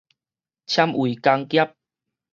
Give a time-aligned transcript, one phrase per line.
[0.65, 1.75] 纖維工業